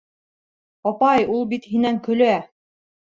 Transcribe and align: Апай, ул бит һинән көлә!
Апай, 0.91 1.27
ул 1.35 1.45
бит 1.51 1.69
һинән 1.75 2.01
көлә! 2.09 2.33